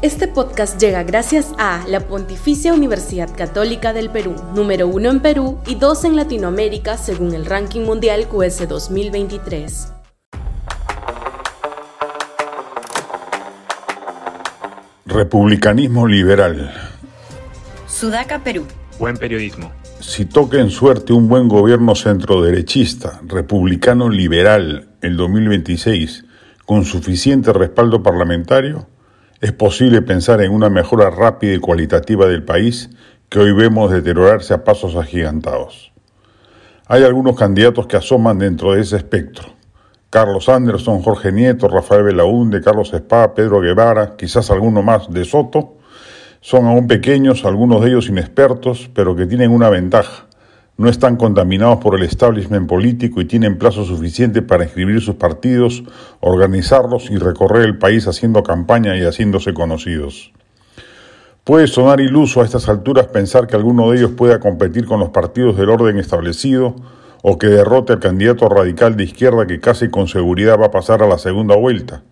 [0.00, 5.58] Este podcast llega gracias a la Pontificia Universidad Católica del Perú, número uno en Perú
[5.66, 9.92] y dos en Latinoamérica según el ranking mundial QS 2023.
[15.06, 16.72] Republicanismo liberal.
[17.88, 18.66] Sudaca, Perú.
[19.00, 19.72] Buen periodismo.
[19.98, 26.24] Si toca en suerte un buen gobierno centroderechista, republicano liberal, el 2026,
[26.64, 28.86] con suficiente respaldo parlamentario,
[29.40, 32.90] es posible pensar en una mejora rápida y cualitativa del país
[33.28, 35.92] que hoy vemos deteriorarse a pasos agigantados.
[36.86, 39.50] Hay algunos candidatos que asoman dentro de ese espectro.
[40.10, 45.76] Carlos Anderson, Jorge Nieto, Rafael Belaúnde, Carlos Espada, Pedro Guevara, quizás alguno más de Soto,
[46.40, 50.27] son aún pequeños, algunos de ellos inexpertos, pero que tienen una ventaja
[50.78, 55.82] no están contaminados por el establishment político y tienen plazo suficiente para inscribir sus partidos,
[56.20, 60.32] organizarlos y recorrer el país haciendo campaña y haciéndose conocidos.
[61.42, 65.08] Puede sonar iluso a estas alturas pensar que alguno de ellos pueda competir con los
[65.10, 66.76] partidos del orden establecido
[67.22, 71.02] o que derrote al candidato radical de izquierda que casi con seguridad va a pasar
[71.02, 72.04] a la segunda vuelta.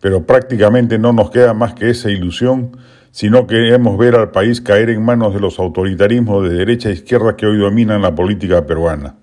[0.00, 2.76] Pero prácticamente no nos queda más que esa ilusión
[3.14, 6.94] si no queremos ver al país caer en manos de los autoritarismos de derecha e
[6.94, 9.14] izquierda que hoy dominan la política peruana.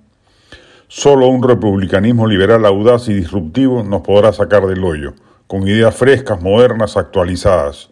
[0.87, 5.13] Solo un republicanismo liberal audaz y disruptivo nos podrá sacar del hoyo,
[5.45, 7.89] con ideas frescas, modernas, actualizadas.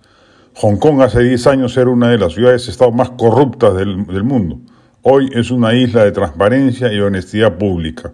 [0.56, 4.62] Hong Kong hace 10 años era una de las ciudades-estado más corruptas del, del mundo.
[5.02, 8.14] Hoy es una isla de transparencia y honestidad pública.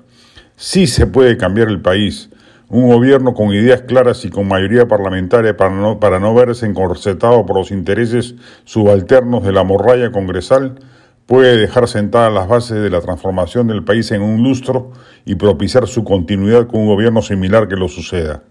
[0.56, 2.32] Sí se puede cambiar el país,
[2.70, 7.46] un gobierno con ideas claras y con mayoría parlamentaria para no, para no verse encorsetado
[7.46, 10.80] por los intereses subalternos de la morralla congresal,
[11.26, 14.92] puede dejar sentadas las bases de la transformación del país en un lustro
[15.26, 18.44] y propiciar su continuidad con un gobierno similar que lo suceda.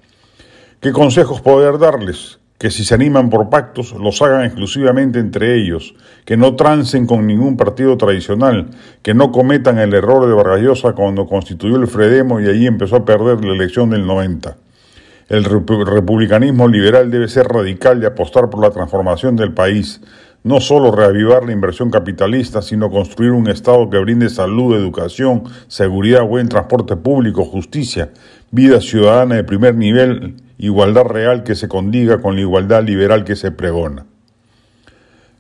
[0.81, 2.41] ¿Qué consejos poder darles?
[2.65, 7.27] Que si se animan por pactos los hagan exclusivamente entre ellos, que no trancen con
[7.27, 8.71] ningún partido tradicional,
[9.03, 13.05] que no cometan el error de Vargas cuando constituyó el Fredemo y allí empezó a
[13.05, 14.57] perder la elección del 90.
[15.29, 20.01] El republicanismo liberal debe ser radical y apostar por la transformación del país,
[20.43, 26.23] no solo reavivar la inversión capitalista, sino construir un Estado que brinde salud, educación, seguridad,
[26.23, 28.09] buen transporte público, justicia,
[28.51, 33.37] vida ciudadana de primer nivel igualdad real que se condiga con la igualdad liberal que
[33.37, 34.07] se pregona.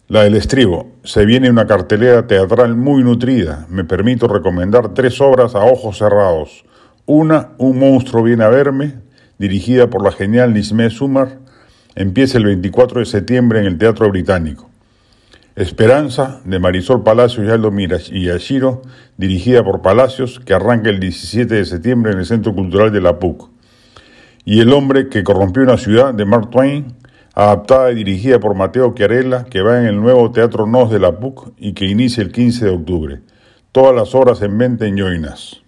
[0.06, 0.92] La del estribo.
[1.02, 3.66] Se viene una cartelera teatral muy nutrida.
[3.70, 6.64] Me permito recomendar tres obras a ojos cerrados.
[7.06, 8.96] Una, Un monstruo viene a verme,
[9.38, 11.38] dirigida por la genial Nismé Sumar,
[11.94, 14.68] empieza el 24 de septiembre en el Teatro Británico.
[15.56, 18.82] Esperanza, de Marisol Palacios y Aldo Yashiro,
[19.16, 23.18] dirigida por Palacios, que arranca el 17 de septiembre en el Centro Cultural de la
[23.18, 23.53] PUC
[24.44, 26.94] y El hombre que corrompió una ciudad de Mark Twain,
[27.34, 31.18] adaptada y dirigida por Mateo Chiarella, que va en el nuevo Teatro Nos de la
[31.18, 33.20] PUC y que inicia el 15 de octubre.
[33.72, 35.60] Todas las horas en venta en Yoinas.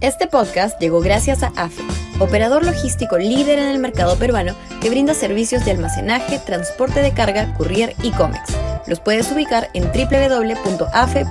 [0.00, 1.82] Este podcast llegó gracias a AFE,
[2.20, 7.54] operador logístico líder en el mercado peruano que brinda servicios de almacenaje, transporte de carga,
[7.54, 8.56] courier y cómics.
[8.86, 11.30] Los puedes ubicar en www.afe.pe.